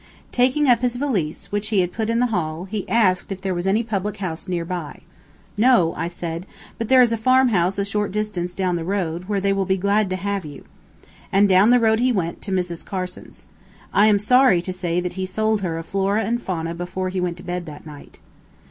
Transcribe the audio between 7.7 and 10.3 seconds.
a short distance down the road, where they will be glad to